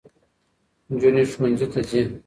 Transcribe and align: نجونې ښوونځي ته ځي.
نجونې 0.91 1.23
ښوونځي 1.31 1.67
ته 1.73 1.79
ځي. 1.89 2.01